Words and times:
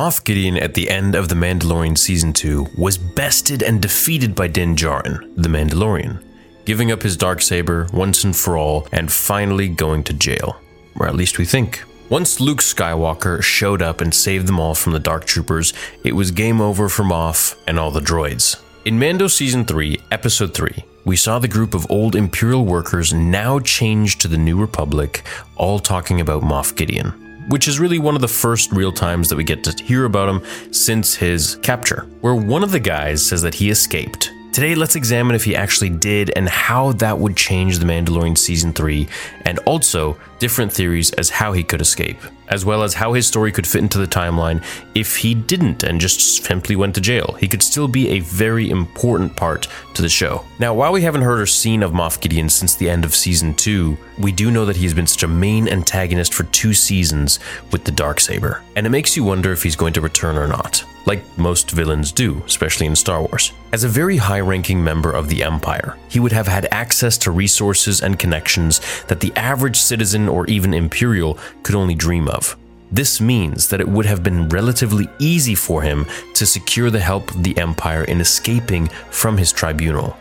Moff 0.00 0.24
Gideon 0.24 0.56
at 0.56 0.72
the 0.72 0.88
end 0.88 1.14
of 1.14 1.28
The 1.28 1.34
Mandalorian 1.34 1.98
Season 1.98 2.32
2 2.32 2.68
was 2.78 2.96
bested 2.96 3.62
and 3.62 3.82
defeated 3.82 4.34
by 4.34 4.48
Din 4.48 4.74
Djarin, 4.74 5.34
the 5.36 5.50
Mandalorian, 5.50 6.24
giving 6.64 6.90
up 6.90 7.02
his 7.02 7.18
dark 7.18 7.42
saber 7.42 7.86
once 7.92 8.24
and 8.24 8.34
for 8.34 8.56
all 8.56 8.88
and 8.92 9.12
finally 9.12 9.68
going 9.68 10.02
to 10.04 10.14
jail. 10.14 10.58
Or 10.96 11.06
at 11.06 11.16
least 11.16 11.36
we 11.36 11.44
think. 11.44 11.84
Once 12.08 12.40
Luke 12.40 12.60
Skywalker 12.60 13.42
showed 13.42 13.82
up 13.82 14.00
and 14.00 14.14
saved 14.14 14.46
them 14.46 14.58
all 14.58 14.74
from 14.74 14.92
the 14.92 14.98
Dark 14.98 15.26
Troopers, 15.26 15.74
it 16.02 16.12
was 16.12 16.30
game 16.30 16.62
over 16.62 16.88
for 16.88 17.02
Moff 17.02 17.54
and 17.66 17.78
all 17.78 17.90
the 17.90 18.00
droids. 18.00 18.58
In 18.86 18.98
Mando 18.98 19.26
Season 19.26 19.66
3, 19.66 20.00
Episode 20.10 20.54
3, 20.54 20.82
we 21.04 21.14
saw 21.14 21.38
the 21.38 21.46
group 21.46 21.74
of 21.74 21.90
old 21.90 22.16
Imperial 22.16 22.64
workers 22.64 23.12
now 23.12 23.58
changed 23.58 24.22
to 24.22 24.28
the 24.28 24.38
New 24.38 24.58
Republic, 24.58 25.24
all 25.56 25.78
talking 25.78 26.22
about 26.22 26.42
Moff 26.42 26.74
Gideon, 26.74 27.19
which 27.48 27.68
is 27.68 27.80
really 27.80 27.98
one 27.98 28.14
of 28.14 28.20
the 28.20 28.28
first 28.28 28.72
real 28.72 28.92
times 28.92 29.28
that 29.28 29.36
we 29.36 29.44
get 29.44 29.64
to 29.64 29.84
hear 29.84 30.04
about 30.04 30.28
him 30.28 30.72
since 30.72 31.14
his 31.14 31.56
capture, 31.56 32.06
where 32.20 32.34
one 32.34 32.62
of 32.62 32.70
the 32.70 32.80
guys 32.80 33.24
says 33.24 33.42
that 33.42 33.54
he 33.54 33.70
escaped 33.70 34.30
Today, 34.52 34.74
let's 34.74 34.96
examine 34.96 35.36
if 35.36 35.44
he 35.44 35.54
actually 35.54 35.90
did 35.90 36.32
and 36.34 36.48
how 36.48 36.90
that 36.94 37.16
would 37.16 37.36
change 37.36 37.78
The 37.78 37.84
Mandalorian 37.84 38.36
Season 38.36 38.72
3, 38.72 39.06
and 39.44 39.60
also 39.60 40.18
different 40.40 40.72
theories 40.72 41.12
as 41.12 41.30
how 41.30 41.52
he 41.52 41.62
could 41.62 41.80
escape, 41.80 42.18
as 42.48 42.64
well 42.64 42.82
as 42.82 42.92
how 42.92 43.12
his 43.12 43.28
story 43.28 43.52
could 43.52 43.64
fit 43.64 43.80
into 43.80 43.98
the 43.98 44.08
timeline 44.08 44.60
if 44.96 45.16
he 45.16 45.34
didn't 45.34 45.84
and 45.84 46.00
just 46.00 46.42
simply 46.44 46.74
went 46.74 46.96
to 46.96 47.00
jail. 47.00 47.36
He 47.38 47.46
could 47.46 47.62
still 47.62 47.86
be 47.86 48.08
a 48.08 48.20
very 48.20 48.70
important 48.70 49.36
part 49.36 49.68
to 49.94 50.02
the 50.02 50.08
show. 50.08 50.44
Now, 50.58 50.74
while 50.74 50.90
we 50.90 51.02
haven't 51.02 51.22
heard 51.22 51.40
or 51.40 51.46
seen 51.46 51.84
of 51.84 51.92
Moff 51.92 52.20
Gideon 52.20 52.48
since 52.48 52.74
the 52.74 52.90
end 52.90 53.04
of 53.04 53.14
Season 53.14 53.54
2, 53.54 53.96
we 54.18 54.32
do 54.32 54.50
know 54.50 54.64
that 54.64 54.76
he's 54.76 54.94
been 54.94 55.06
such 55.06 55.22
a 55.22 55.28
main 55.28 55.68
antagonist 55.68 56.34
for 56.34 56.42
two 56.44 56.74
seasons 56.74 57.38
with 57.70 57.84
the 57.84 57.92
Dark 57.92 58.18
Saber, 58.18 58.64
and 58.74 58.84
it 58.84 58.90
makes 58.90 59.16
you 59.16 59.22
wonder 59.22 59.52
if 59.52 59.62
he's 59.62 59.76
going 59.76 59.92
to 59.92 60.00
return 60.00 60.36
or 60.36 60.48
not 60.48 60.84
like 61.06 61.22
most 61.38 61.70
villains 61.70 62.12
do, 62.12 62.42
especially 62.46 62.86
in 62.86 62.96
Star 62.96 63.20
Wars. 63.22 63.52
As 63.72 63.84
a 63.84 63.88
very 63.88 64.16
high 64.16 64.40
ranking 64.40 64.82
member 64.82 65.10
of 65.10 65.28
the 65.28 65.42
Empire, 65.42 65.96
he 66.08 66.20
would 66.20 66.32
have 66.32 66.46
had 66.46 66.68
access 66.70 67.16
to 67.18 67.30
resources 67.30 68.02
and 68.02 68.18
connections 68.18 68.80
that 69.06 69.20
the 69.20 69.32
average 69.36 69.76
citizen 69.76 70.28
or 70.28 70.46
even 70.46 70.74
Imperial 70.74 71.38
could 71.62 71.74
only 71.74 71.94
dream 71.94 72.28
of. 72.28 72.56
This 72.92 73.20
means 73.20 73.68
that 73.68 73.80
it 73.80 73.88
would 73.88 74.06
have 74.06 74.22
been 74.22 74.48
relatively 74.48 75.08
easy 75.20 75.54
for 75.54 75.82
him 75.82 76.06
to 76.34 76.44
secure 76.44 76.90
the 76.90 76.98
help 76.98 77.30
of 77.30 77.44
the 77.44 77.56
Empire 77.56 78.02
in 78.04 78.20
escaping 78.20 78.88
from 79.10 79.38
his 79.38 79.52
tribunal. 79.52 80.16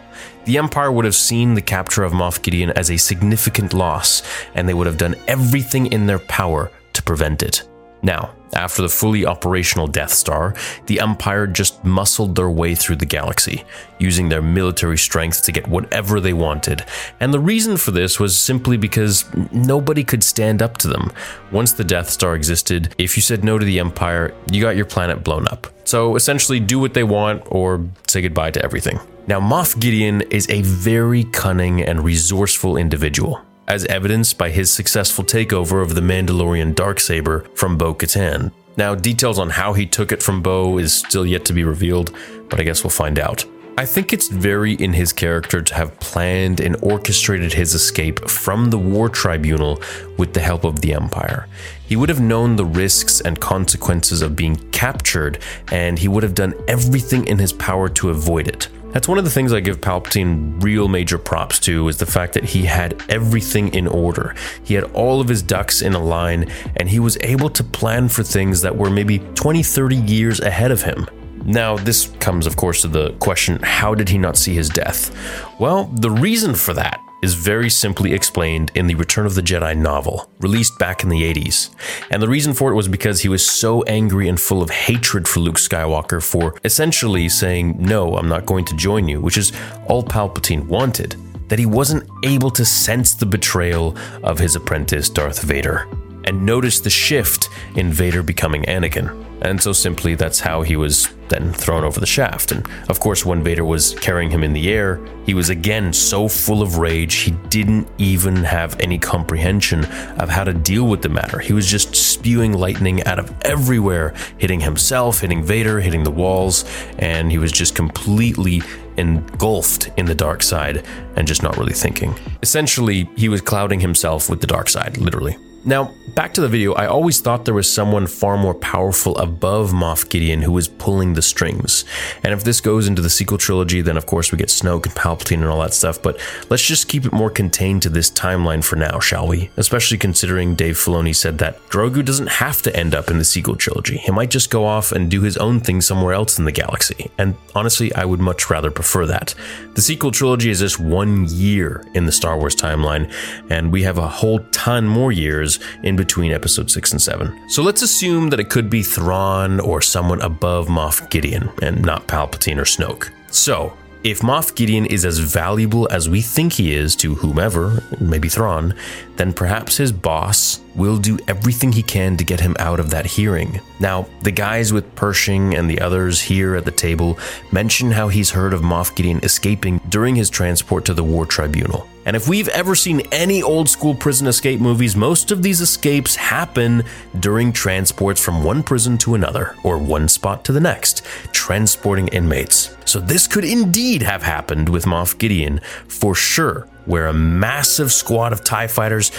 The 0.46 0.58
Empire 0.58 0.92
would 0.92 1.06
have 1.06 1.16
seen 1.16 1.54
the 1.54 1.62
capture 1.62 2.04
of 2.04 2.14
Moff 2.14 2.42
Gideon 2.42 2.72
as 2.72 2.92
a 2.92 2.98
significant 2.98 3.74
loss, 3.74 4.22
and 4.54 4.68
they 4.68 4.74
would 4.74 4.88
have 4.88 4.98
done 4.98 5.16
everything 5.28 5.88
in 5.88 6.06
their 6.06 6.20
power 6.20 6.72
to 6.94 7.04
prevent 7.04 7.42
it. 7.44 7.64
Now, 8.02 8.34
after 8.54 8.82
the 8.82 8.90
fully 8.90 9.26
operational 9.26 9.88
Death 9.88 10.12
Star, 10.12 10.56
the 10.88 11.00
Empire 11.00 11.46
just 11.46 11.84
muscled 11.84 12.36
their 12.36 12.50
way 12.50 12.76
through 12.76 12.96
the 12.96 13.06
galaxy, 13.06 13.64
using 14.00 14.30
their 14.30 14.42
military 14.42 14.98
strength 14.98 15.44
to 15.44 15.52
get 15.52 15.68
whatever 15.68 16.20
they 16.20 16.34
wanted. 16.34 16.84
And 17.20 17.34
the 17.34 17.40
reason 17.40 17.78
for 17.78 17.92
this 17.92 18.20
was 18.20 18.38
simply 18.38 18.78
because 18.78 19.26
nobody 19.52 20.04
could 20.04 20.24
stand 20.24 20.62
up 20.62 20.78
to 20.78 20.88
them. 20.88 21.12
Once 21.52 21.74
the 21.74 21.84
Death 21.84 22.10
Star 22.10 22.36
existed, 22.36 22.96
if 22.98 23.16
you 23.16 23.22
said 23.22 23.44
no 23.44 23.60
to 23.60 23.66
the 23.66 23.80
Empire, 23.80 24.34
you 24.52 24.62
got 24.62 24.76
your 24.76 24.86
planet 24.86 25.24
blown 25.24 25.48
up. 25.48 25.68
So 25.84 26.16
essentially, 26.16 26.60
do 26.60 26.80
what 26.80 26.94
they 26.94 27.04
want 27.04 27.44
or 27.48 27.86
say 28.08 28.22
goodbye 28.22 28.52
to 28.52 28.64
everything. 28.64 29.00
Now, 29.28 29.40
Moff 29.40 29.80
Gideon 29.80 30.22
is 30.32 30.50
a 30.50 30.62
very 30.64 31.24
cunning 31.26 31.82
and 31.82 32.04
resourceful 32.04 32.78
individual 32.78 33.44
as 33.70 33.86
evidenced 33.86 34.38
by 34.38 34.50
his 34.50 34.72
successful 34.72 35.24
takeover 35.24 35.82
of 35.82 35.94
the 35.96 36.02
Mandalorian 36.02 36.74
Darksaber 36.74 37.48
from 37.56 37.78
Bo 37.78 37.94
Katan. 37.94 38.52
Now, 38.76 38.96
details 38.96 39.38
on 39.38 39.52
how 39.52 39.74
he 39.74 39.86
took 39.86 40.12
it 40.12 40.24
from 40.24 40.42
Bo 40.42 40.80
is 40.80 40.92
still 40.92 41.26
yet 41.26 41.46
to 41.46 41.54
be 41.54 41.64
revealed, 41.64 42.16
but 42.50 42.60
I 42.60 42.64
guess 42.64 42.84
we'll 42.84 42.90
find 42.90 43.20
out. 43.20 43.46
I 43.78 43.86
think 43.86 44.12
it's 44.12 44.28
very 44.28 44.74
in 44.74 44.92
his 44.92 45.14
character 45.14 45.62
to 45.62 45.74
have 45.74 45.98
planned 46.02 46.60
and 46.60 46.76
orchestrated 46.82 47.54
his 47.54 47.74
escape 47.74 48.28
from 48.28 48.72
the 48.72 48.78
War 48.78 49.08
Tribunal 49.08 49.82
with 50.18 50.34
the 50.34 50.42
help 50.42 50.66
of 50.66 50.82
the 50.82 50.94
Empire. 50.94 51.48
He 51.88 51.96
would 51.96 52.10
have 52.10 52.20
known 52.20 52.58
the 52.58 52.66
risks 52.66 53.22
and 53.22 53.40
consequences 53.40 54.22
of 54.22 54.36
being 54.36 54.58
captured, 54.72 55.40
and 55.72 55.98
he 55.98 56.10
would 56.10 56.24
have 56.24 56.36
done 56.36 56.56
everything 56.68 57.26
in 57.28 57.38
his 57.38 57.54
power 57.54 57.88
to 57.90 58.10
avoid 58.10 58.48
it. 58.50 58.68
That's 58.92 59.08
one 59.08 59.20
of 59.20 59.24
the 59.24 59.30
things 59.30 59.54
I 59.54 59.60
give 59.60 59.82
Palpatine 59.82 60.64
real 60.64 60.88
major 60.88 61.20
props 61.20 61.60
to 61.60 61.88
is 61.90 61.98
the 61.98 62.08
fact 62.08 62.34
that 62.34 62.44
he 62.44 62.64
had 62.64 63.00
everything 63.08 63.72
in 63.76 63.86
order. 63.88 64.34
He 64.64 64.74
had 64.74 64.86
all 64.96 65.22
of 65.22 65.28
his 65.28 65.44
ducks 65.44 65.84
in 65.84 65.94
a 65.94 66.00
line 66.00 66.52
and 66.78 66.90
he 66.90 67.00
was 67.00 67.16
able 67.22 67.52
to 67.52 67.64
plan 67.64 68.10
for 68.10 68.24
things 68.24 68.62
that 68.62 68.76
were 68.76 68.90
maybe 68.90 69.20
20, 69.20 69.62
30 69.62 69.96
years 69.96 70.40
ahead 70.40 70.72
of 70.72 70.82
him. 70.82 71.08
Now, 71.46 71.78
this 71.78 72.08
comes, 72.20 72.48
of 72.48 72.58
course, 72.58 72.82
to 72.82 72.88
the 72.88 73.12
question 73.20 73.60
how 73.62 73.94
did 73.94 74.10
he 74.10 74.18
not 74.18 74.38
see 74.38 74.56
his 74.56 74.70
death? 74.70 75.16
Well, 75.60 75.86
the 75.94 76.12
reason 76.12 76.56
for 76.56 76.74
that 76.74 77.00
is 77.22 77.34
very 77.34 77.70
simply 77.70 78.14
explained 78.14 78.72
in 78.76 78.88
the 78.88 78.96
Return 78.96 79.26
of 79.26 79.36
the 79.36 79.42
Jedi 79.42 79.78
novel, 79.78 80.30
released 80.40 80.78
back 80.80 81.04
in 81.04 81.10
the 81.10 81.22
80s. 81.22 81.70
And 82.12 82.22
the 82.22 82.30
reason 82.30 82.54
for 82.54 82.72
it 82.72 82.76
was 82.76 82.88
because 82.88 83.22
he 83.22 83.30
was 83.30 83.46
so 83.46 83.84
angry 83.84 84.28
and 84.28 84.40
full 84.40 84.62
of 84.62 84.70
hatred 84.70 85.28
for 85.28 85.40
Luke 85.40 85.58
Skywalker 85.58 86.24
for 86.24 86.56
essentially 86.64 87.30
saying, 87.30 87.76
No, 87.80 88.18
I'm 88.18 88.30
not 88.30 88.46
going 88.46 88.66
to 88.66 88.76
join 88.76 89.08
you, 89.08 89.22
which 89.22 89.38
is 89.38 89.52
all 89.88 90.04
Palpatine 90.04 90.68
wanted, 90.68 91.16
that 91.50 91.60
he 91.60 91.66
wasn't 91.66 92.10
able 92.24 92.52
to 92.52 92.66
sense 92.66 93.14
the 93.14 93.26
betrayal 93.26 93.96
of 94.24 94.40
his 94.40 94.56
apprentice, 94.56 95.10
Darth 95.10 95.42
Vader, 95.42 95.88
and 96.26 96.46
notice 96.46 96.80
the 96.80 96.90
shift 96.90 97.50
in 97.76 97.92
Vader 97.92 98.24
becoming 98.24 98.64
Anakin. 98.64 99.29
And 99.42 99.62
so 99.62 99.72
simply 99.72 100.16
that's 100.16 100.40
how 100.40 100.62
he 100.62 100.76
was 100.76 101.10
then 101.30 101.54
thrown 101.54 101.84
over 101.84 102.00
the 102.00 102.06
shaft. 102.06 102.52
And 102.52 102.68
of 102.90 103.00
course, 103.00 103.26
when 103.26 103.44
Vader 103.44 103.64
was 103.64 103.94
carrying 104.00 104.30
him 104.30 104.44
in 104.44 104.54
the 104.54 104.72
air, 104.72 105.00
he 105.26 105.34
was 105.34 105.50
again 105.50 105.94
so 105.94 106.28
full 106.28 106.62
of 106.62 106.78
rage, 106.78 107.16
he 107.16 107.32
didn't 107.50 107.88
even 107.98 108.38
have 108.38 108.80
any 108.80 108.98
comprehension 108.98 109.86
of 110.20 110.30
how 110.30 110.44
to 110.44 110.54
deal 110.54 110.88
with 110.88 111.02
the 111.02 111.10
matter. 111.10 111.40
He 111.40 111.54
was 111.54 111.68
just 111.68 111.96
spewing 111.96 112.54
lightning 112.54 113.04
out 113.04 113.20
of 113.20 113.34
everywhere, 113.44 114.14
hitting 114.38 114.60
himself, 114.60 115.22
hitting 115.22 115.44
Vader, 115.44 115.80
hitting 115.80 116.04
the 116.04 116.12
walls, 116.12 116.66
and 116.98 117.32
he 117.32 117.38
was 117.38 117.52
just 117.52 117.76
completely 117.76 118.62
engulfed 118.98 119.90
in 119.98 120.06
the 120.06 120.16
dark 120.16 120.44
side 120.44 120.84
and 121.16 121.28
just 121.28 121.44
not 121.44 121.58
really 121.58 121.74
thinking. 121.74 122.14
Essentially, 122.42 123.10
he 123.16 123.30
was 123.30 123.40
clouding 123.40 123.80
himself 123.80 124.30
with 124.30 124.42
the 124.42 124.48
dark 124.48 124.68
side, 124.68 124.98
literally. 124.98 125.38
Now, 125.66 125.94
back 126.16 126.34
to 126.36 126.42
the 126.42 126.48
video, 126.48 126.74
I 126.74 126.88
always 126.88 127.20
thought 127.20 127.44
there 127.44 127.54
was 127.54 127.72
someone 127.72 128.08
far 128.08 128.38
more 128.38 128.54
powerful 128.54 129.18
above 129.18 129.72
Moff 129.72 130.10
Gideon 130.10 130.42
who 130.42 130.54
was 130.54 130.70
pulling 130.70 131.14
the 131.14 131.22
strings. 131.22 131.84
And 132.24 132.34
if 132.34 132.46
this 132.46 132.62
goes 132.62 132.88
into 132.88 133.02
the 133.02 133.10
sequel 133.10 133.38
trilogy, 133.38 133.82
then 133.82 133.98
of 133.98 134.06
course 134.06 134.32
we 134.32 134.38
get 134.38 134.48
Snoke 134.48 134.86
and 134.86 134.96
Palpatine 134.96 135.40
and 135.40 135.48
all 135.48 135.60
that 135.60 135.74
stuff, 135.74 136.02
but 136.02 136.20
let's 136.50 136.66
just 136.66 136.88
keep 136.88 137.06
it 137.06 137.12
more 137.12 137.30
contained 137.30 137.82
to 137.82 137.90
this 137.90 138.10
timeline 138.10 138.64
for 138.64 138.78
now, 138.78 139.00
shall 139.00 139.28
we? 139.28 139.50
Especially 139.58 139.98
considering 139.98 140.56
Dave 140.56 140.76
Filoni 140.76 141.16
said 141.16 141.38
that 141.40 141.60
Grogu 141.70 142.06
doesn't 142.06 142.30
have 142.30 142.62
to 142.62 142.76
end 142.76 142.96
up 142.96 143.10
in 143.10 143.18
the 143.18 143.26
sequel 143.26 143.56
trilogy. 143.58 143.98
He 143.98 144.12
might 144.12 144.32
just 144.32 144.50
go 144.50 144.66
off 144.66 144.94
and 144.94 145.12
do 145.12 145.22
his 145.22 145.36
own 145.38 145.60
thing 145.60 145.82
somewhere 145.82 146.14
else 146.14 146.40
in 146.40 146.46
the 146.46 146.52
galaxy. 146.54 147.12
And 147.18 147.36
honestly, 147.54 147.94
I 147.96 148.06
would 148.06 148.22
much 148.22 148.50
rather 148.50 148.72
prefer 148.72 149.06
that. 149.08 149.36
The 149.76 149.82
sequel 149.82 150.12
trilogy 150.12 150.50
is 150.52 150.60
just 150.60 150.80
one 150.80 151.26
year 151.28 151.86
in 151.94 152.06
the 152.06 152.12
Star 152.12 152.38
Wars 152.38 152.56
timeline, 152.56 153.14
and 153.50 153.72
we 153.72 153.84
have 153.84 153.98
a 153.98 154.08
whole 154.08 154.40
ton 154.52 154.88
more 154.88 155.12
years 155.12 155.49
years 155.50 155.60
in 155.84 155.96
between 155.96 156.32
episode 156.32 156.70
6 156.70 156.92
and 156.92 157.02
7. 157.02 157.50
So 157.50 157.64
let's 157.64 157.82
assume 157.82 158.30
that 158.30 158.40
it 158.40 158.50
could 158.50 158.70
be 158.70 158.84
Thrawn 158.84 159.60
or 159.60 159.82
someone 159.82 160.22
above 160.22 160.68
Moff 160.68 161.10
Gideon 161.10 161.50
and 161.62 161.84
not 161.84 162.08
Palpatine 162.08 162.58
or 162.58 162.66
Snoke. 162.66 163.12
So, 163.32 163.74
if 164.02 164.22
Moff 164.22 164.56
Gideon 164.56 164.86
is 164.86 165.04
as 165.04 165.20
valuable 165.20 165.86
as 165.92 166.08
we 166.08 166.22
think 166.22 166.54
he 166.54 166.74
is 166.74 166.96
to 166.96 167.16
whomever, 167.16 167.84
maybe 168.00 168.30
Thrawn, 168.30 168.74
then 169.18 169.34
perhaps 169.34 169.76
his 169.76 169.92
boss 169.92 170.62
will 170.74 170.98
do 170.98 171.20
everything 171.28 171.74
he 171.74 171.84
can 171.84 172.16
to 172.16 172.24
get 172.24 172.40
him 172.40 172.56
out 172.60 172.80
of 172.80 172.92
that 172.92 173.06
hearing. 173.06 173.60
Now, 173.82 174.08
the 174.22 174.32
guys 174.32 174.72
with 174.72 174.96
Pershing 174.96 175.54
and 175.54 175.70
the 175.70 175.82
others 175.82 176.22
here 176.22 176.56
at 176.56 176.64
the 176.64 176.72
table 176.72 177.20
mention 177.52 177.92
how 177.92 178.08
he's 178.08 178.32
heard 178.32 178.54
of 178.54 178.62
Moff 178.62 178.96
Gideon 178.96 179.20
escaping 179.22 179.82
during 179.90 180.16
his 180.16 180.30
transport 180.30 180.86
to 180.86 180.94
the 180.94 181.04
War 181.04 181.26
Tribunal. 181.26 181.86
And 182.10 182.16
if 182.16 182.28
we've 182.28 182.48
ever 182.48 182.74
seen 182.74 183.02
any 183.12 183.44
old 183.44 183.70
school 183.70 183.94
prison 183.94 184.26
escape 184.26 184.60
movies, 184.60 184.96
most 184.96 185.30
of 185.30 185.44
these 185.44 185.62
escapes 185.62 186.16
happen 186.16 186.84
during 187.20 187.54
transports 187.54 188.20
from 188.20 188.44
one 188.44 188.64
prison 188.64 188.98
to 189.00 189.14
another, 189.14 189.56
or 189.62 189.78
one 189.78 190.08
spot 190.08 190.44
to 190.46 190.52
the 190.52 190.60
next, 190.60 191.06
transporting 191.34 192.08
inmates. 192.08 192.76
So 192.84 193.00
this 193.00 193.28
could 193.28 193.46
indeed 193.46 194.02
have 194.02 194.24
happened 194.24 194.70
with 194.70 194.86
Moff 194.86 195.20
Gideon, 195.20 195.62
for 195.88 196.16
sure 196.16 196.68
where 196.86 197.08
a 197.08 197.14
massive 197.14 197.92
squad 197.92 198.34
of 198.34 198.44
TIE 198.44 198.68
fighters 198.68 199.12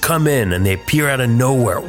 come 0.00 0.26
in 0.26 0.52
and 0.52 0.64
they 0.64 0.74
appear 0.74 1.08
out 1.08 1.20
of 1.20 1.30
nowhere 1.30 1.80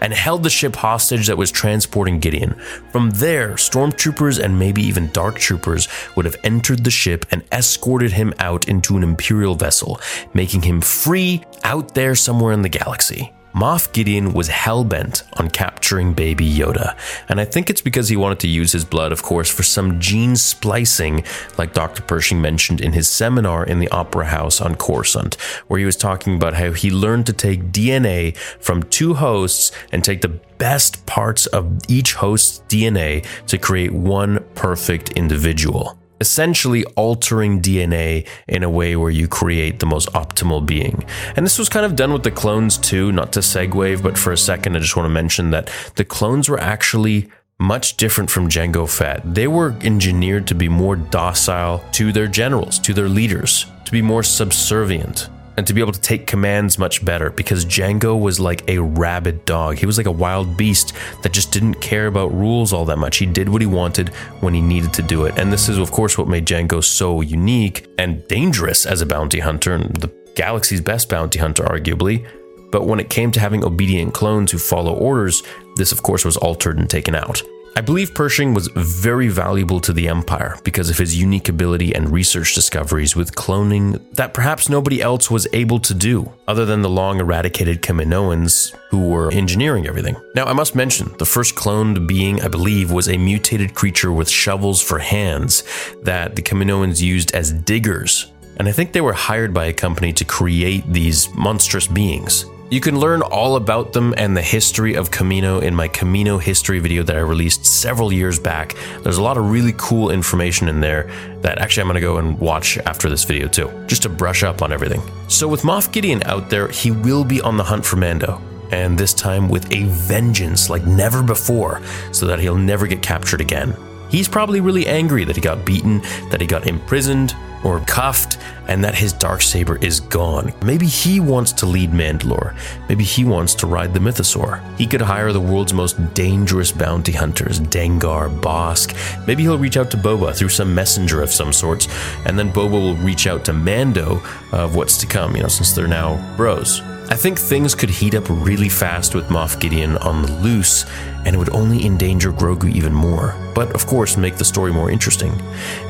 and 0.00 0.12
held 0.12 0.42
the 0.42 0.50
ship 0.50 0.76
hostage 0.76 1.26
that 1.26 1.38
was 1.38 1.50
transporting 1.50 2.18
Gideon. 2.18 2.54
From 2.90 3.10
there, 3.10 3.54
stormtroopers 3.54 4.42
and 4.42 4.58
maybe 4.58 4.82
even 4.82 5.10
dark 5.12 5.38
troopers 5.38 5.88
would 6.16 6.24
have 6.24 6.36
entered 6.44 6.84
the 6.84 6.90
ship 6.90 7.26
and 7.30 7.44
escorted 7.52 8.12
him 8.12 8.32
out 8.38 8.68
into 8.68 8.96
an 8.96 9.02
Imperial 9.02 9.54
vessel, 9.54 10.00
making 10.34 10.62
him 10.62 10.80
free 10.80 11.42
out 11.64 11.94
there 11.94 12.14
somewhere 12.14 12.52
in 12.52 12.62
the 12.62 12.68
galaxy. 12.68 13.32
Moff 13.56 13.90
Gideon 13.94 14.34
was 14.34 14.48
hell-bent 14.48 15.22
on 15.38 15.48
capturing 15.48 16.12
baby 16.12 16.46
Yoda. 16.46 16.94
And 17.26 17.40
I 17.40 17.46
think 17.46 17.70
it's 17.70 17.80
because 17.80 18.10
he 18.10 18.16
wanted 18.16 18.38
to 18.40 18.48
use 18.48 18.72
his 18.72 18.84
blood, 18.84 19.12
of 19.12 19.22
course, 19.22 19.50
for 19.50 19.62
some 19.62 19.98
gene 19.98 20.36
splicing, 20.36 21.24
like 21.56 21.72
Dr. 21.72 22.02
Pershing 22.02 22.42
mentioned 22.42 22.82
in 22.82 22.92
his 22.92 23.08
seminar 23.08 23.64
in 23.64 23.78
the 23.78 23.88
Opera 23.88 24.26
House 24.26 24.60
on 24.60 24.74
Coruscant, 24.74 25.36
where 25.68 25.78
he 25.78 25.86
was 25.86 25.96
talking 25.96 26.36
about 26.36 26.52
how 26.52 26.72
he 26.72 26.90
learned 26.90 27.24
to 27.26 27.32
take 27.32 27.72
DNA 27.72 28.36
from 28.36 28.82
two 28.82 29.14
hosts 29.14 29.72
and 29.90 30.04
take 30.04 30.20
the 30.20 30.38
best 30.58 31.06
parts 31.06 31.46
of 31.46 31.78
each 31.88 32.12
host's 32.12 32.60
DNA 32.68 33.24
to 33.46 33.56
create 33.56 33.92
one 33.92 34.44
perfect 34.54 35.12
individual 35.12 35.98
essentially 36.20 36.84
altering 36.96 37.60
DNA 37.60 38.26
in 38.48 38.62
a 38.62 38.70
way 38.70 38.96
where 38.96 39.10
you 39.10 39.28
create 39.28 39.80
the 39.80 39.86
most 39.86 40.08
optimal 40.12 40.64
being. 40.64 41.04
And 41.36 41.44
this 41.44 41.58
was 41.58 41.68
kind 41.68 41.86
of 41.86 41.96
done 41.96 42.12
with 42.12 42.22
the 42.22 42.30
clones 42.30 42.78
too, 42.78 43.12
not 43.12 43.32
to 43.34 43.40
segue, 43.40 44.02
but 44.02 44.18
for 44.18 44.32
a 44.32 44.38
second, 44.38 44.76
I 44.76 44.80
just 44.80 44.96
want 44.96 45.06
to 45.06 45.12
mention 45.12 45.50
that 45.50 45.70
the 45.96 46.04
clones 46.04 46.48
were 46.48 46.60
actually 46.60 47.28
much 47.58 47.96
different 47.96 48.30
from 48.30 48.48
Jango 48.48 48.88
Fett. 48.88 49.22
They 49.34 49.46
were 49.46 49.74
engineered 49.80 50.46
to 50.48 50.54
be 50.54 50.68
more 50.68 50.96
docile 50.96 51.82
to 51.92 52.12
their 52.12 52.26
generals, 52.26 52.78
to 52.80 52.92
their 52.92 53.08
leaders, 53.08 53.66
to 53.86 53.92
be 53.92 54.02
more 54.02 54.22
subservient 54.22 55.30
and 55.56 55.66
to 55.66 55.72
be 55.72 55.80
able 55.80 55.92
to 55.92 56.00
take 56.00 56.26
commands 56.26 56.78
much 56.78 57.04
better 57.04 57.30
because 57.30 57.64
Jango 57.64 58.20
was 58.20 58.38
like 58.38 58.68
a 58.68 58.78
rabid 58.78 59.44
dog. 59.44 59.78
He 59.78 59.86
was 59.86 59.96
like 59.96 60.06
a 60.06 60.12
wild 60.12 60.56
beast 60.56 60.92
that 61.22 61.32
just 61.32 61.52
didn't 61.52 61.74
care 61.74 62.06
about 62.06 62.32
rules 62.34 62.72
all 62.72 62.84
that 62.86 62.98
much. 62.98 63.16
He 63.16 63.26
did 63.26 63.48
what 63.48 63.62
he 63.62 63.66
wanted 63.66 64.10
when 64.40 64.54
he 64.54 64.60
needed 64.60 64.92
to 64.94 65.02
do 65.02 65.24
it. 65.24 65.38
And 65.38 65.52
this 65.52 65.68
is, 65.68 65.78
of 65.78 65.92
course, 65.92 66.18
what 66.18 66.28
made 66.28 66.46
Jango 66.46 66.82
so 66.84 67.20
unique 67.20 67.86
and 67.98 68.26
dangerous 68.28 68.86
as 68.86 69.00
a 69.00 69.06
bounty 69.06 69.40
hunter 69.40 69.74
and 69.74 69.94
the 69.96 70.12
galaxy's 70.34 70.80
best 70.80 71.08
bounty 71.08 71.38
hunter, 71.38 71.64
arguably. 71.64 72.26
But 72.70 72.86
when 72.86 73.00
it 73.00 73.08
came 73.08 73.30
to 73.32 73.40
having 73.40 73.64
obedient 73.64 74.12
clones 74.12 74.52
who 74.52 74.58
follow 74.58 74.94
orders, 74.94 75.42
this, 75.76 75.92
of 75.92 76.02
course, 76.02 76.24
was 76.24 76.36
altered 76.36 76.78
and 76.78 76.90
taken 76.90 77.14
out. 77.14 77.42
I 77.76 77.82
believe 77.82 78.14
Pershing 78.14 78.54
was 78.54 78.68
very 78.68 79.28
valuable 79.28 79.80
to 79.80 79.92
the 79.92 80.08
Empire 80.08 80.58
because 80.64 80.88
of 80.88 80.96
his 80.96 81.20
unique 81.20 81.50
ability 81.50 81.94
and 81.94 82.10
research 82.10 82.54
discoveries 82.54 83.14
with 83.14 83.34
cloning 83.34 84.00
that 84.14 84.32
perhaps 84.32 84.70
nobody 84.70 85.02
else 85.02 85.30
was 85.30 85.46
able 85.52 85.78
to 85.80 85.92
do, 85.92 86.32
other 86.48 86.64
than 86.64 86.80
the 86.80 86.88
long 86.88 87.20
eradicated 87.20 87.82
Kaminoans 87.82 88.74
who 88.88 89.06
were 89.06 89.30
engineering 89.30 89.86
everything. 89.86 90.16
Now, 90.34 90.46
I 90.46 90.54
must 90.54 90.74
mention, 90.74 91.14
the 91.18 91.26
first 91.26 91.54
cloned 91.54 92.08
being, 92.08 92.40
I 92.40 92.48
believe, 92.48 92.90
was 92.90 93.10
a 93.10 93.18
mutated 93.18 93.74
creature 93.74 94.10
with 94.10 94.30
shovels 94.30 94.80
for 94.80 94.98
hands 94.98 95.62
that 96.02 96.34
the 96.34 96.40
Kaminoans 96.40 97.02
used 97.02 97.34
as 97.34 97.52
diggers. 97.52 98.32
And 98.56 98.68
I 98.68 98.72
think 98.72 98.92
they 98.92 99.02
were 99.02 99.12
hired 99.12 99.52
by 99.52 99.66
a 99.66 99.74
company 99.74 100.14
to 100.14 100.24
create 100.24 100.90
these 100.90 101.28
monstrous 101.34 101.86
beings. 101.86 102.46
You 102.68 102.80
can 102.80 102.98
learn 102.98 103.22
all 103.22 103.54
about 103.54 103.92
them 103.92 104.12
and 104.16 104.36
the 104.36 104.42
history 104.42 104.94
of 104.94 105.12
Kamino 105.12 105.62
in 105.62 105.72
my 105.72 105.88
Kamino 105.88 106.42
history 106.42 106.80
video 106.80 107.04
that 107.04 107.14
I 107.14 107.20
released 107.20 107.64
several 107.64 108.12
years 108.12 108.40
back. 108.40 108.74
There's 109.02 109.18
a 109.18 109.22
lot 109.22 109.38
of 109.38 109.52
really 109.52 109.72
cool 109.76 110.10
information 110.10 110.68
in 110.68 110.80
there 110.80 111.08
that 111.42 111.58
actually 111.58 111.82
I'm 111.82 111.86
going 111.86 111.94
to 111.94 112.00
go 112.00 112.16
and 112.16 112.36
watch 112.40 112.76
after 112.78 113.08
this 113.08 113.22
video 113.22 113.46
too, 113.46 113.70
just 113.86 114.02
to 114.02 114.08
brush 114.08 114.42
up 114.42 114.62
on 114.62 114.72
everything. 114.72 115.00
So 115.28 115.46
with 115.46 115.62
Moff 115.62 115.92
Gideon 115.92 116.24
out 116.24 116.50
there, 116.50 116.66
he 116.66 116.90
will 116.90 117.22
be 117.22 117.40
on 117.40 117.56
the 117.56 117.62
hunt 117.62 117.86
for 117.86 117.98
Mando 117.98 118.42
and 118.72 118.98
this 118.98 119.14
time 119.14 119.48
with 119.48 119.72
a 119.72 119.84
vengeance 119.84 120.68
like 120.68 120.84
never 120.86 121.22
before, 121.22 121.80
so 122.10 122.26
that 122.26 122.40
he'll 122.40 122.56
never 122.56 122.88
get 122.88 123.00
captured 123.00 123.40
again. 123.40 123.76
He's 124.10 124.26
probably 124.26 124.60
really 124.60 124.88
angry 124.88 125.24
that 125.24 125.36
he 125.36 125.42
got 125.42 125.64
beaten, 125.64 126.00
that 126.30 126.40
he 126.40 126.48
got 126.48 126.66
imprisoned, 126.66 127.36
or 127.66 127.80
cuffed 127.80 128.38
and 128.68 128.84
that 128.84 128.94
his 128.94 129.12
dark 129.12 129.42
saber 129.42 129.76
is 129.78 129.98
gone. 129.98 130.52
Maybe 130.64 130.86
he 130.86 131.18
wants 131.18 131.52
to 131.54 131.66
lead 131.66 131.90
Mandalore. 131.90 132.56
Maybe 132.88 133.02
he 133.02 133.24
wants 133.24 133.56
to 133.56 133.66
ride 133.66 133.92
the 133.92 133.98
Mythosaur. 133.98 134.62
He 134.76 134.86
could 134.86 135.00
hire 135.00 135.32
the 135.32 135.40
world's 135.40 135.74
most 135.74 136.14
dangerous 136.14 136.70
bounty 136.70 137.12
hunters, 137.12 137.58
Dengar, 137.58 138.40
Bossk. 138.40 138.94
Maybe 139.26 139.42
he'll 139.42 139.58
reach 139.58 139.76
out 139.76 139.90
to 139.90 139.96
Boba 139.96 140.34
through 140.34 140.50
some 140.50 140.74
messenger 140.74 141.22
of 141.22 141.32
some 141.32 141.52
sorts, 141.52 141.88
and 142.24 142.38
then 142.38 142.52
Boba 142.52 142.72
will 142.72 142.96
reach 142.96 143.26
out 143.26 143.44
to 143.46 143.52
Mando 143.52 144.22
of 144.52 144.76
what's 144.76 144.96
to 144.98 145.06
come, 145.06 145.34
you 145.34 145.42
know, 145.42 145.48
since 145.48 145.72
they're 145.72 145.88
now 145.88 146.36
bros. 146.36 146.80
I 147.08 147.14
think 147.14 147.38
things 147.38 147.76
could 147.76 147.88
heat 147.88 148.16
up 148.16 148.24
really 148.28 148.68
fast 148.68 149.14
with 149.14 149.28
Moff 149.28 149.60
Gideon 149.60 149.96
on 149.98 150.22
the 150.22 150.32
loose, 150.40 150.84
and 151.24 151.36
it 151.36 151.38
would 151.38 151.54
only 151.54 151.86
endanger 151.86 152.32
Grogu 152.32 152.68
even 152.74 152.92
more, 152.92 153.36
but 153.54 153.72
of 153.76 153.86
course 153.86 154.16
make 154.16 154.36
the 154.36 154.44
story 154.44 154.72
more 154.72 154.90
interesting. 154.90 155.32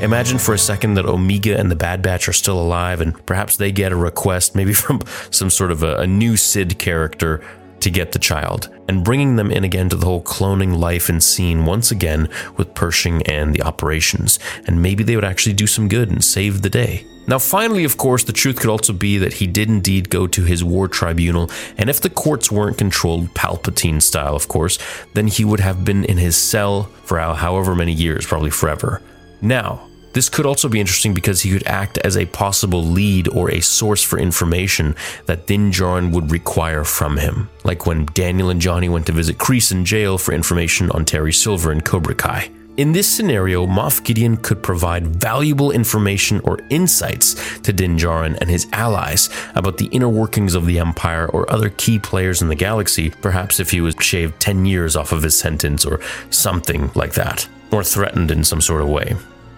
Imagine 0.01 0.37
for 0.37 0.53
a 0.53 0.59
second 0.59 0.93
that 0.93 1.07
Omega 1.07 1.59
and 1.59 1.71
the 1.71 1.75
Bad 1.75 2.03
Batch 2.03 2.29
are 2.29 2.33
still 2.33 2.59
alive, 2.59 3.01
and 3.01 3.25
perhaps 3.25 3.57
they 3.57 3.71
get 3.71 3.91
a 3.91 3.95
request, 3.95 4.55
maybe 4.55 4.73
from 4.85 5.01
some 5.31 5.49
sort 5.49 5.71
of 5.71 5.81
a, 5.81 5.97
a 5.97 6.07
new 6.07 6.37
Cid 6.37 6.77
character, 6.77 7.43
to 7.79 7.89
get 7.89 8.11
the 8.11 8.19
child, 8.19 8.69
and 8.87 9.03
bringing 9.03 9.37
them 9.37 9.51
in 9.51 9.63
again 9.63 9.89
to 9.89 9.95
the 9.95 10.05
whole 10.05 10.21
cloning 10.21 10.77
life 10.77 11.09
and 11.09 11.23
scene 11.23 11.65
once 11.65 11.89
again 11.91 12.29
with 12.57 12.73
Pershing 12.75 13.23
and 13.23 13.55
the 13.55 13.63
operations, 13.63 14.39
and 14.67 14.81
maybe 14.81 15.03
they 15.03 15.15
would 15.15 15.25
actually 15.25 15.53
do 15.53 15.67
some 15.67 15.87
good 15.87 16.09
and 16.09 16.23
save 16.23 16.61
the 16.61 16.69
day. 16.69 17.05
Now, 17.27 17.39
finally, 17.39 17.83
of 17.83 17.97
course, 17.97 18.23
the 18.23 18.31
truth 18.31 18.59
could 18.59 18.69
also 18.69 18.93
be 18.93 19.17
that 19.17 19.33
he 19.33 19.47
did 19.47 19.67
indeed 19.67 20.09
go 20.09 20.27
to 20.27 20.43
his 20.43 20.63
war 20.63 20.87
tribunal, 20.87 21.51
and 21.77 21.89
if 21.89 21.99
the 21.99 22.09
courts 22.09 22.49
weren't 22.49 22.77
controlled 22.77 23.33
Palpatine 23.33 24.01
style, 24.01 24.35
of 24.35 24.47
course, 24.47 24.79
then 25.13 25.27
he 25.27 25.43
would 25.43 25.59
have 25.59 25.83
been 25.83 26.05
in 26.05 26.17
his 26.17 26.37
cell 26.37 26.83
for 27.03 27.19
however 27.19 27.75
many 27.75 27.91
years, 27.91 28.25
probably 28.25 28.49
forever. 28.49 29.01
Now, 29.41 29.87
this 30.13 30.29
could 30.29 30.45
also 30.45 30.69
be 30.69 30.79
interesting 30.79 31.13
because 31.13 31.41
he 31.41 31.51
could 31.51 31.67
act 31.67 31.99
as 31.99 32.17
a 32.17 32.25
possible 32.25 32.83
lead 32.83 33.27
or 33.27 33.51
a 33.51 33.59
source 33.59 34.01
for 34.01 34.17
information 34.17 34.95
that 35.25 35.45
Din 35.45 35.69
Djarin 35.69 36.11
would 36.13 36.31
require 36.31 36.83
from 36.83 37.17
him, 37.17 37.49
like 37.65 37.85
when 37.85 38.05
Daniel 38.13 38.49
and 38.49 38.61
Johnny 38.61 38.89
went 38.89 39.05
to 39.07 39.11
visit 39.11 39.37
Kreese 39.37 39.71
in 39.71 39.85
jail 39.85 40.17
for 40.17 40.33
information 40.33 40.89
on 40.91 41.05
Terry 41.05 41.33
Silver 41.33 41.71
and 41.71 41.83
Cobra 41.83 42.15
Kai. 42.15 42.49
In 42.77 42.91
this 42.91 43.07
scenario, 43.07 43.65
Moff 43.65 44.03
Gideon 44.03 44.37
could 44.37 44.61
provide 44.61 45.07
valuable 45.07 45.71
information 45.71 46.39
or 46.41 46.59
insights 46.69 47.59
to 47.61 47.73
Din 47.73 47.97
Djarin 47.97 48.37
and 48.39 48.51
his 48.51 48.67
allies 48.71 49.31
about 49.55 49.79
the 49.79 49.87
inner 49.87 50.07
workings 50.07 50.53
of 50.53 50.67
the 50.67 50.77
Empire 50.77 51.27
or 51.29 51.51
other 51.51 51.71
key 51.71 51.97
players 51.97 52.43
in 52.43 52.49
the 52.49 52.55
galaxy, 52.55 53.09
perhaps 53.09 53.59
if 53.59 53.71
he 53.71 53.81
was 53.81 53.95
shaved 53.99 54.39
10 54.39 54.67
years 54.67 54.95
off 54.95 55.11
of 55.11 55.23
his 55.23 55.35
sentence 55.35 55.85
or 55.85 55.99
something 56.29 56.91
like 56.93 57.13
that, 57.13 57.49
or 57.71 57.83
threatened 57.83 58.29
in 58.29 58.43
some 58.43 58.61
sort 58.61 58.83
of 58.83 58.89
way. 58.89 59.15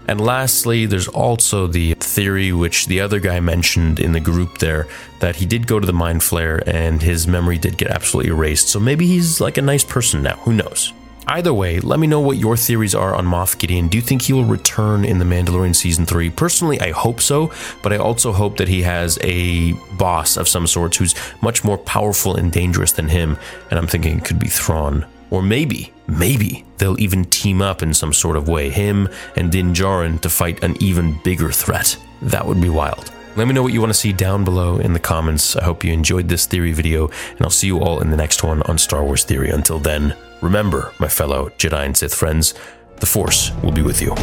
And 0.07 0.21
lastly, 0.21 0.86
there's 0.86 1.10
also 1.10 1.68
the 1.68 1.95
theory, 1.95 2.54
which 2.54 2.86
the 2.86 3.01
other 3.01 3.19
guy 3.19 3.42
mentioned 3.42 4.00
in 4.00 4.13
the 4.13 4.21
group 4.21 4.60
there, 4.60 4.88
that 5.19 5.36
he 5.36 5.45
did 5.45 5.68
go 5.68 5.77
to 5.77 5.86
the 5.86 5.92
Mind 5.92 6.21
Flayer 6.21 6.63
and 6.66 7.01
his 7.01 7.28
memory 7.28 7.57
did 7.57 7.78
get 7.78 7.90
absolutely 7.90 8.31
erased. 8.31 8.69
So 8.69 8.80
maybe 8.80 9.06
he's 9.06 9.42
like 9.42 9.57
a 9.57 9.61
nice 9.61 9.83
person 9.83 10.23
now. 10.23 10.38
Who 10.38 10.54
knows? 10.54 10.94
Either 11.30 11.54
way, 11.54 11.80
let 11.81 12.00
me 12.00 12.07
know 12.07 12.19
what 12.19 12.38
your 12.38 12.57
theories 12.57 12.95
are 12.95 13.14
on 13.14 13.24
Moff 13.24 13.59
Gideon. 13.59 13.88
Do 13.88 14.00
you 14.00 14.02
think 14.02 14.24
he 14.24 14.33
will 14.33 14.45
return 14.45 15.06
in 15.06 15.19
The 15.19 15.26
Mandalorian 15.26 15.76
Season 15.76 16.04
3? 16.04 16.31
Personally, 16.31 16.81
I 16.81 16.90
hope 16.90 17.21
so, 17.21 17.52
but 17.83 17.94
I 17.94 17.98
also 17.98 18.31
hope 18.31 18.57
that 18.57 18.68
he 18.68 18.81
has 18.81 19.19
a 19.21 19.74
boss 20.00 20.38
of 20.38 20.48
some 20.48 20.66
sorts 20.66 20.98
who's 20.98 21.14
much 21.44 21.64
more 21.64 21.78
powerful 21.78 22.36
and 22.36 22.52
dangerous 22.52 22.94
than 22.94 23.07
him, 23.07 23.38
and 23.69 23.78
I'm 23.78 23.86
thinking 23.86 24.18
it 24.18 24.26
could 24.26 24.40
be 24.40 24.48
Thrawn. 24.48 25.06
Or 25.30 25.44
maybe, 25.44 25.94
maybe 26.07 26.66
they'll 26.80 27.00
even 27.00 27.26
team 27.26 27.62
up 27.62 27.83
in 27.83 27.94
some 27.94 28.12
sort 28.12 28.36
of 28.36 28.48
way, 28.48 28.71
him 28.71 29.07
and 29.36 29.52
Din 29.52 29.71
Djarin, 29.71 30.19
to 30.21 30.30
fight 30.30 30.64
an 30.64 30.81
even 30.81 31.21
bigger 31.24 31.52
threat. 31.52 31.95
That 32.24 32.48
would 32.48 32.59
be 32.59 32.69
wild. 32.69 33.12
Let 33.36 33.48
me 33.48 33.54
know 33.54 33.62
what 33.62 33.74
you 33.74 33.81
want 33.81 33.92
to 33.92 34.00
see 34.00 34.14
down 34.14 34.44
below 34.44 34.80
in 34.80 34.94
the 34.94 35.00
comments. 35.00 35.56
I 35.56 35.64
hope 35.64 35.83
you 35.83 35.94
enjoyed 35.94 36.28
this 36.28 36.48
theory 36.48 36.74
video, 36.74 37.07
and 37.07 37.42
I'll 37.42 37.52
see 37.52 37.68
you 37.68 37.80
all 37.81 38.02
in 38.02 38.09
the 38.09 38.18
next 38.18 38.42
one 38.42 38.64
on 38.64 38.80
Star 38.80 39.04
Wars 39.04 39.24
Theory. 39.24 39.52
Until 39.52 39.78
then, 39.78 40.16
remember, 40.41 40.93
my 40.99 41.07
fellow 41.07 41.49
Jedi 41.57 41.85
and 41.85 41.95
Sith 41.95 42.15
friends, 42.15 42.53
the 42.97 43.05
Force 43.05 43.51
will 43.63 43.71
be 43.71 43.81
with 43.81 44.01
you. 44.01 44.13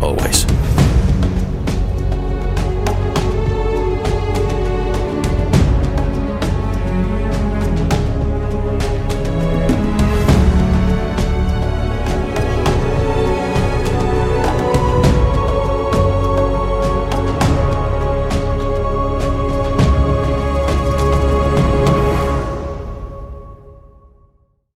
Always. 0.00 0.44